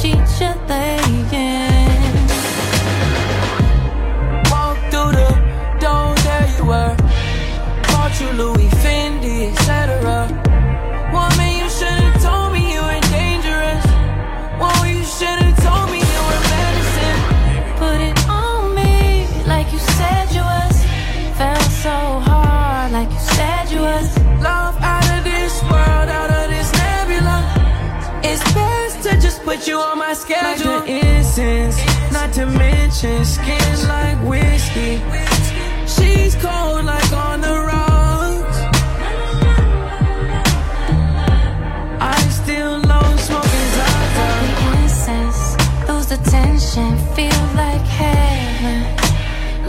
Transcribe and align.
Sheets 0.00 0.40
you're 0.40 0.54
laying. 0.68 1.26
Walk 4.50 4.78
through 4.90 5.12
the 5.20 5.30
door, 5.80 6.14
there 6.26 6.48
you 6.56 6.64
were. 6.66 6.96
Bought 7.88 8.20
you 8.20 8.30
Louis 8.40 8.67
schedule. 30.18 30.72
Like 30.72 30.86
the 30.86 31.16
incense, 31.16 31.76
not 32.12 32.32
to 32.34 32.46
mention 32.46 33.24
skin 33.24 33.88
like 33.88 34.18
whiskey. 34.26 35.00
She's 35.86 36.34
cold 36.34 36.84
like 36.84 37.12
on 37.12 37.40
the 37.40 37.56
rocks. 37.70 38.58
I 42.00 42.18
still 42.40 42.80
love 42.80 43.20
smoking 43.20 43.68
Zaza. 43.76 44.28
The 44.42 44.66
incense, 44.82 45.40
lose 45.88 46.06
the 46.06 46.18
tension, 46.30 46.98
feel 47.14 47.44
like 47.54 47.86
heaven. 48.02 48.80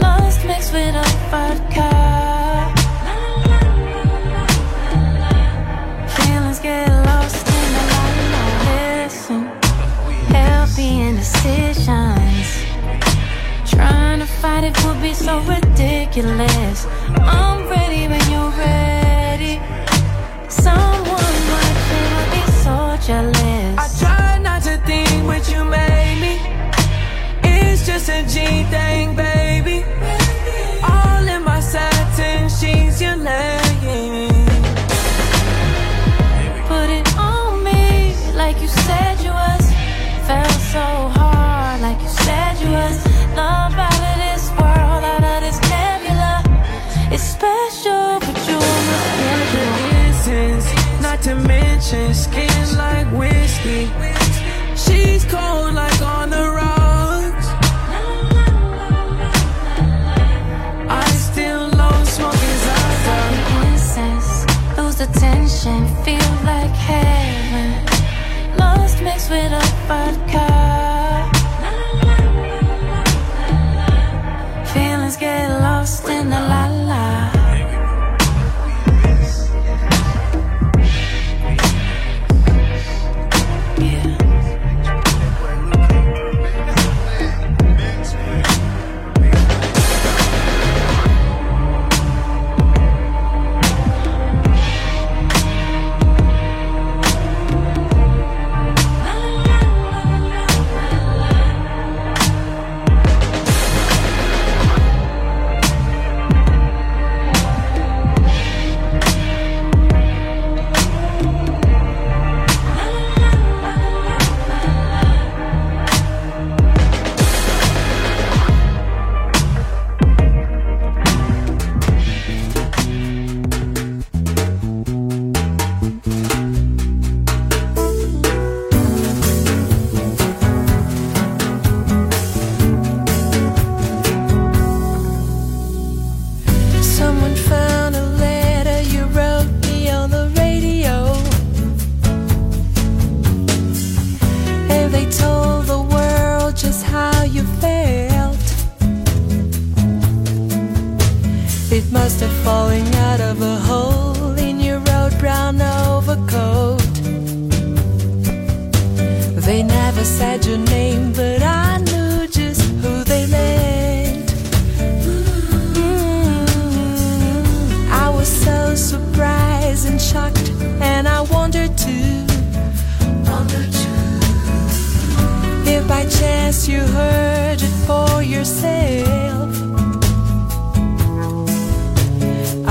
Lost 0.00 0.44
mixed 0.44 0.72
with 0.72 0.94
a 0.94 1.06
vodka. 1.30 2.29
It 14.70 14.84
would 14.84 15.00
be 15.02 15.12
so 15.12 15.40
ridiculous. 15.40 16.86
I'm 17.38 17.68
ready 17.68 18.02
when 18.12 18.24
you're 18.32 18.54
ready. 18.66 19.54
Someone 20.48 21.36
watching 21.52 22.08
would 22.14 22.30
be 22.36 22.44
so 22.64 22.76
jealous. 23.06 23.74
I 23.84 23.86
try 24.00 24.38
not 24.38 24.62
to 24.68 24.76
think 24.88 25.26
what 25.30 25.44
you 25.52 25.64
made 25.64 26.18
me. 26.24 26.34
It's 27.42 27.86
just 27.86 28.08
a 28.08 28.20
G 28.32 28.64
thing, 28.74 29.16
baby. 29.16 29.78
All 30.92 31.24
in 31.34 31.42
my 31.44 31.60
satin 31.60 32.48
sheets 32.58 33.00
you're 33.00 33.22
laying. 33.30 34.46
Put 36.70 36.88
it 36.98 37.08
on 37.16 37.64
me 37.64 38.14
like 38.34 38.60
you 38.62 38.68
said 38.68 39.14
you 39.26 39.32
was. 39.42 39.64
Felt 40.26 40.60
so 40.74 40.84
hard 41.14 41.19
Tension, 65.14 65.86
feel 66.04 66.30
like 66.44 66.74
heaven. 66.88 67.86
Lost 68.58 69.02
mixed 69.02 69.30
with 69.30 69.52
a 69.52 69.64
vodka. 69.86 70.79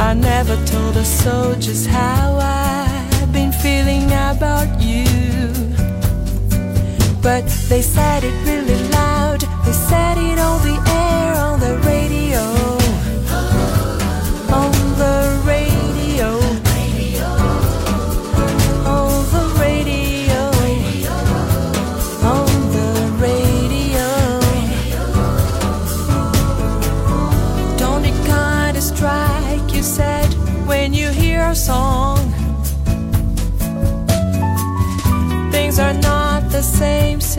I 0.10 0.16
never 0.16 0.56
told 0.66 0.98
a 0.98 1.06
soul 1.06 1.54
just 1.54 1.86
how 1.86 2.40
I've 2.42 3.32
been 3.32 3.52
feeling 3.52 4.06
about 4.08 4.82
you. 4.82 5.06
But 7.22 7.46
they 7.70 7.84
said 7.84 8.24
it 8.24 8.34
really 8.44 8.90
loud, 8.90 9.42
they 9.66 9.72
said 9.72 10.18
it 10.18 10.40
on 10.40 10.58
the 10.68 10.78
air, 10.90 11.09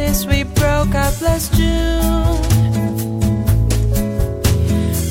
since 0.01 0.25
we 0.25 0.45
broke 0.45 0.95
up 0.95 1.15
last 1.21 1.53
June. 1.53 2.41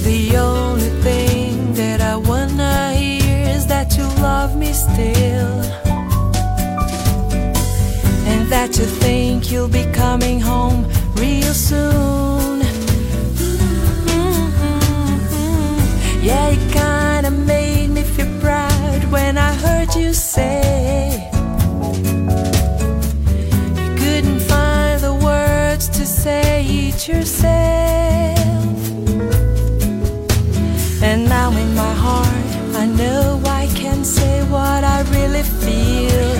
The 0.10 0.22
only 0.36 0.92
thing 1.06 1.74
that 1.76 2.02
I 2.02 2.16
wanna 2.16 2.94
hear 2.94 3.50
is 3.56 3.68
that 3.68 3.96
you 3.98 4.06
love 4.30 4.52
me 4.58 4.72
still. 4.74 5.54
And 8.32 8.42
that 8.54 8.70
you 8.80 8.88
think 9.04 9.52
you'll 9.52 9.74
be 9.82 9.86
coming 9.94 10.40
home 10.40 10.80
real 11.22 11.54
soon. 11.54 12.39
Heart, 33.00 33.06
I 33.06 33.06
know 33.06 33.42
I 33.46 33.68
can 33.76 34.04
say 34.04 34.44
what 34.50 34.84
I 34.84 35.02
really 35.12 35.44
feel. 35.44 36.36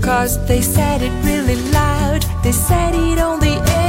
Cause 0.00 0.38
they 0.46 0.60
said 0.60 1.02
it 1.02 1.12
really 1.24 1.56
loud, 1.72 2.24
they 2.42 2.52
said 2.52 2.94
it 2.94 3.18
on 3.18 3.40
the 3.40 3.54
air, 3.70 3.83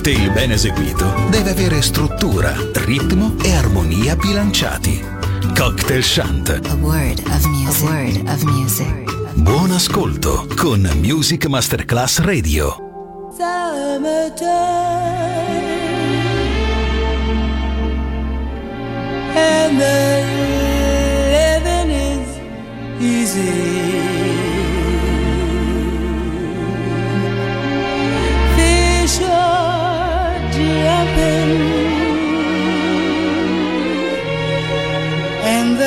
cocktail 0.00 0.32
ben 0.32 0.50
eseguito 0.50 1.28
deve 1.28 1.50
avere 1.50 1.82
struttura, 1.82 2.54
ritmo 2.72 3.34
e 3.42 3.54
armonia 3.54 4.16
bilanciati. 4.16 5.04
Cocktail 5.54 6.02
Shant. 6.02 6.48
A 6.48 6.74
word 6.76 7.18
of 7.26 7.44
music. 7.44 7.84
A 7.84 7.84
word 7.84 8.28
of 8.28 8.42
music. 8.44 9.34
Buon 9.34 9.72
ascolto 9.72 10.46
con 10.56 10.88
Music 11.02 11.46
Masterclass 11.48 12.20
Radio. 12.20 12.76
Summertime 13.36 14.48
and 19.36 19.78
the 19.78 20.24
living 21.30 21.90
is 21.90 22.38
easy. 23.00 24.19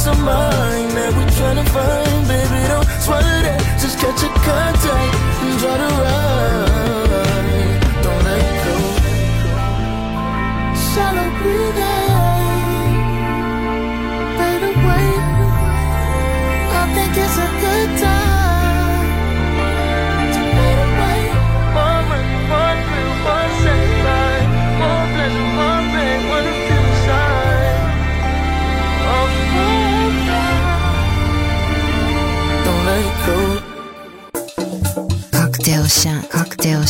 somebody 0.00 0.86
that 0.96 1.12
we 1.12 1.24
tryna 1.36 1.64
find, 1.76 2.26
baby. 2.26 2.60
Don't 2.72 2.88
swallow 3.04 3.52
it, 3.52 3.60
just 3.82 3.98
catch 3.98 4.22
a 4.24 4.30
contact 4.48 5.14
and 5.44 5.60
try 5.60 5.76
to. 5.76 5.99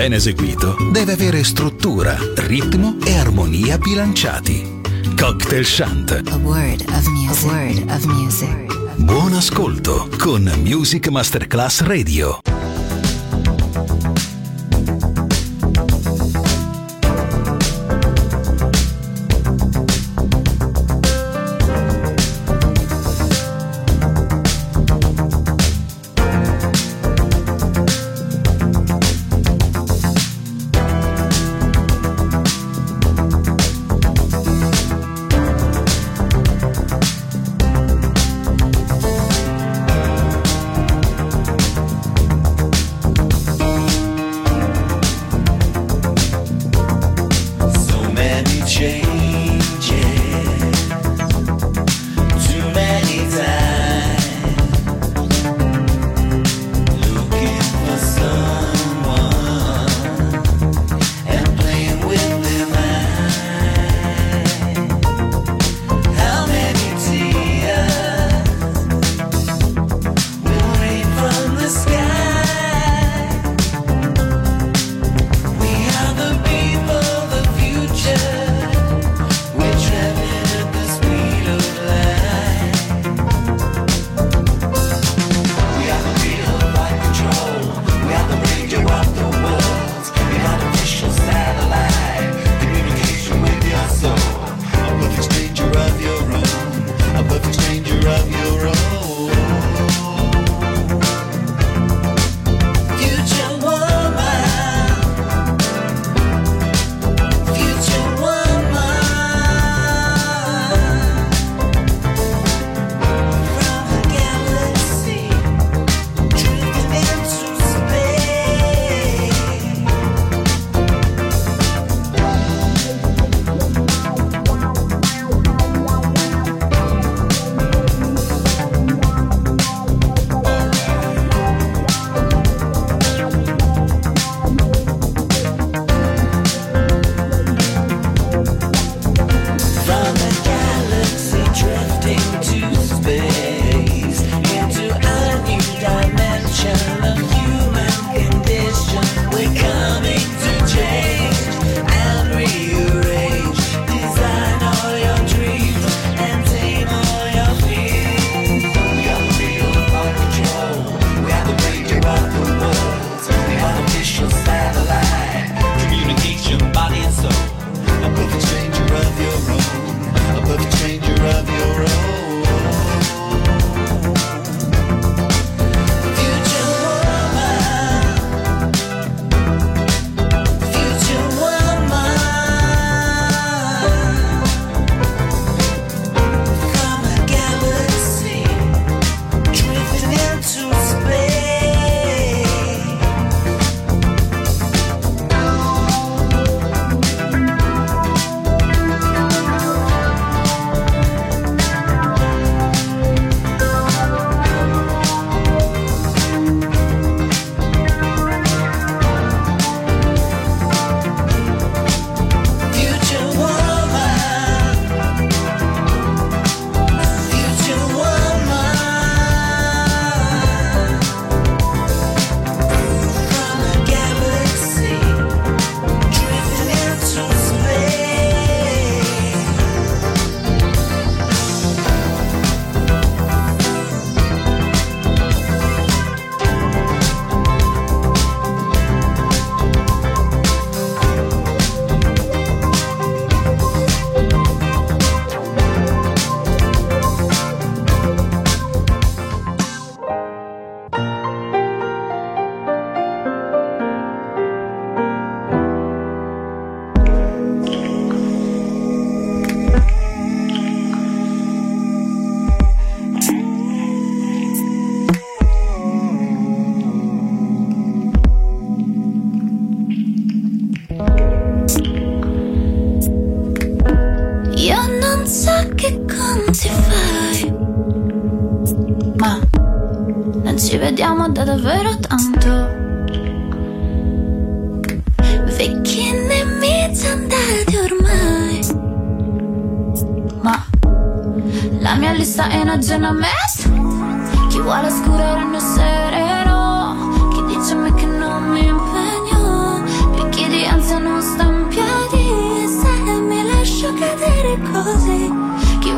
ben 0.00 0.14
eseguito, 0.14 0.76
deve 0.92 1.12
avere 1.12 1.44
struttura, 1.44 2.16
ritmo 2.36 2.96
e 3.04 3.18
armonia 3.18 3.76
bilanciati. 3.76 4.80
Cocktail 5.14 5.62
Shant. 5.62 6.10
A 6.12 6.36
word 6.36 6.82
of 6.88 7.06
music. 7.08 7.52
Word 7.52 7.90
of 7.90 8.04
music. 8.06 8.96
Buon 8.96 9.34
ascolto 9.34 10.08
con 10.16 10.50
Music 10.64 11.08
Masterclass 11.08 11.82
Radio. 11.82 12.49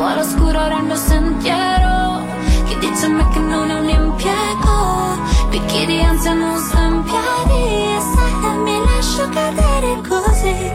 Vuole 0.03 0.21
oscurare 0.21 0.75
il 0.75 0.83
mio 0.83 0.97
sentiero? 0.97 2.27
Chi 2.67 2.77
dice 2.81 3.07
a 3.07 3.09
me 3.09 3.29
che 3.29 3.39
non 3.39 3.71
è 3.71 3.75
un 3.79 3.89
impiego? 3.89 5.17
Picchi 5.51 5.87
di 5.87 6.03
ansia 6.03 6.33
non 6.33 6.59
sta 6.59 6.81
in 6.81 7.05
piedi. 7.05 8.01
Se 8.11 8.49
mi 8.65 8.79
lascio 8.85 9.29
cadere 9.29 10.01
così. 10.09 10.71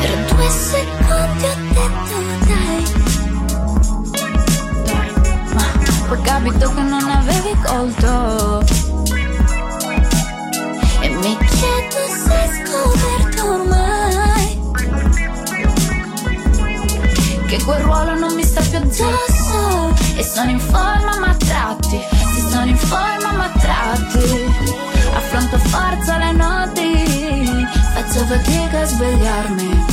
Per 0.00 0.18
due 0.30 0.48
secondi 0.48 1.44
ho 1.44 1.56
detto 1.76 2.16
dai 2.46 2.84
Ma 5.54 5.64
poi 6.08 6.20
capito 6.22 6.72
che 6.72 6.80
non 6.80 7.10
avevi 7.10 7.52
colto 7.62 8.77
sono 20.38 20.50
in 20.52 20.60
forma 20.60 21.18
ma 21.18 21.34
tratti 21.34 22.00
Sì 22.32 22.40
sono 22.48 22.66
in 22.66 22.76
forma 22.76 23.32
ma 23.36 23.50
tratti. 23.58 24.76
Affronto 25.12 25.58
forza 25.58 26.18
le 26.18 26.32
notti 26.32 27.66
Faccio 27.94 28.24
fatica 28.24 28.80
a 28.80 28.84
svegliarmi. 28.84 29.84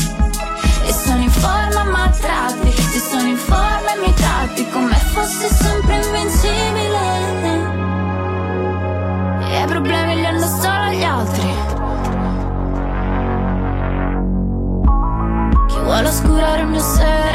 E 0.86 0.94
sono 0.94 1.22
in 1.22 1.32
forma 1.32 1.84
ma 1.86 2.10
tratti 2.10 2.72
Se 2.72 3.00
sono 3.00 3.28
in 3.28 3.38
forma 3.38 3.94
e 3.96 4.00
mi 4.06 4.14
tratti 4.14 4.70
Come 4.70 4.96
fossi 5.14 5.48
sempre 5.48 5.96
invincibile. 5.96 7.04
E 9.50 9.62
i 9.64 9.66
problemi 9.66 10.16
li 10.16 10.26
hanno 10.28 10.48
solo 10.48 10.90
gli 10.92 11.04
altri. 11.04 11.54
Chi 15.70 15.80
vuole 15.80 16.08
oscurare 16.08 16.62
il 16.62 16.68
mio 16.68 16.82
sereno 16.82 17.35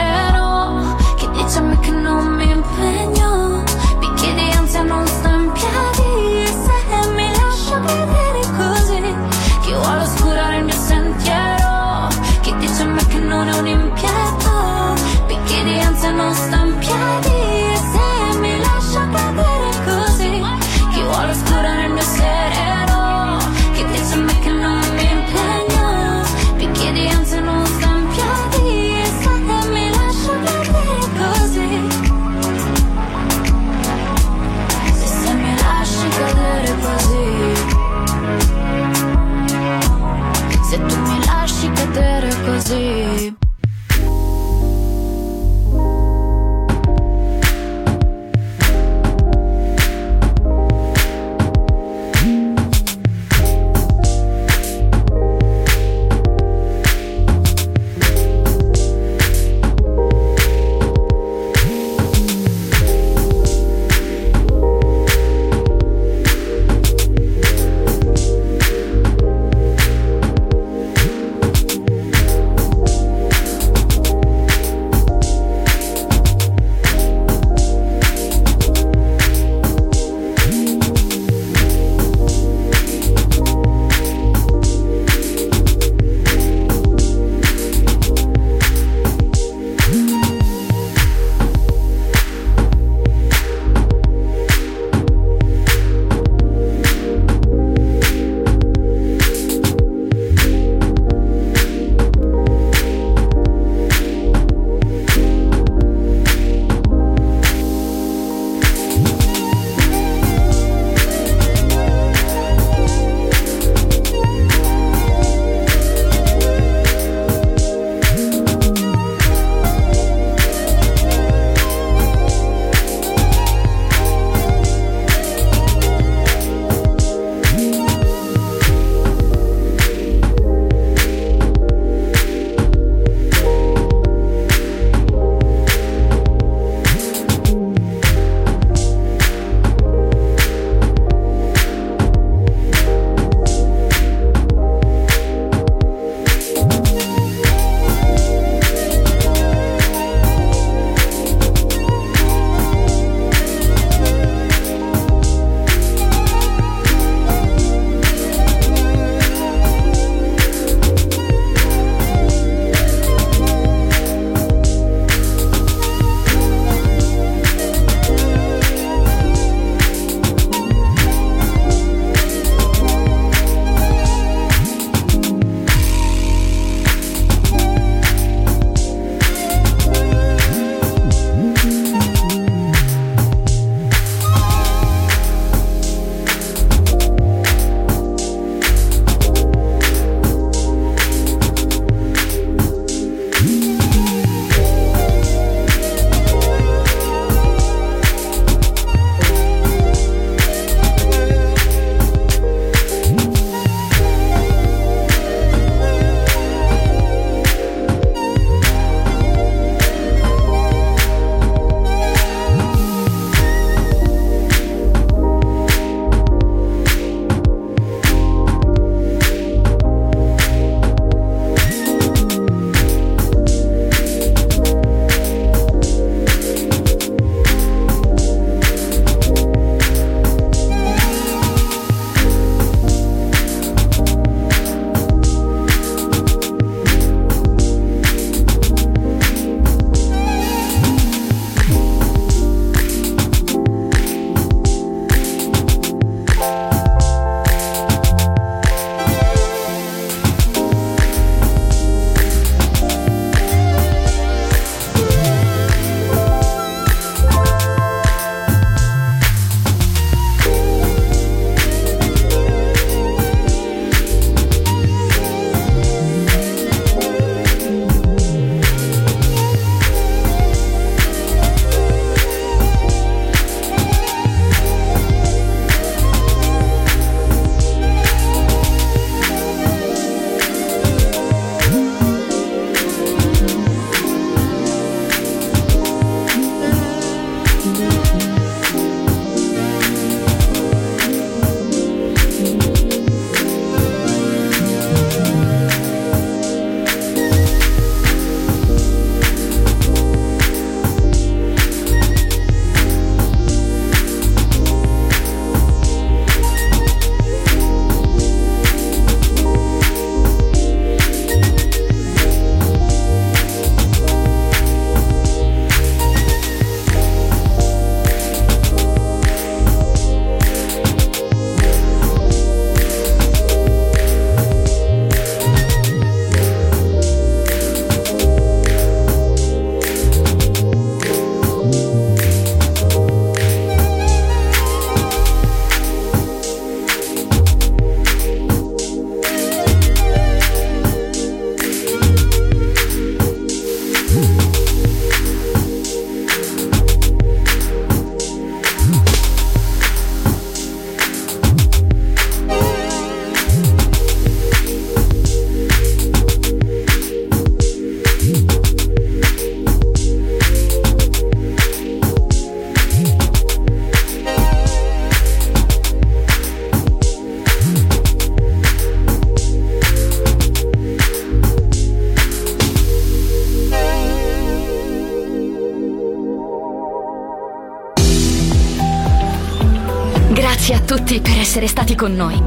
con 382.01 382.15
noi. 382.15 382.43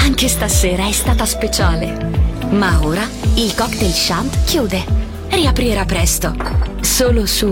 Anche 0.00 0.28
stasera 0.28 0.86
è 0.86 0.92
stata 0.92 1.24
speciale. 1.24 2.36
Ma 2.50 2.78
ora 2.84 3.08
il 3.36 3.54
cocktail 3.54 3.90
shant 3.90 4.44
chiude. 4.44 4.84
Riaprirà 5.30 5.86
presto. 5.86 6.36
Solo 6.82 7.24
su 7.24 7.48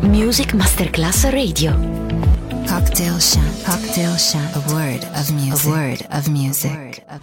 Music 0.00 0.54
Masterclass 0.54 1.28
Radio. 1.28 1.78
Cocktail 2.66 3.20
Shant. 3.20 3.62
Cocktail 3.62 4.16
Shant. 4.18 4.56
A 4.56 4.72
word 4.72 5.06
of 5.14 5.30
music. 5.30 5.66
A 5.66 5.68
word 5.68 6.06
of 6.10 6.26
music. 6.26 7.04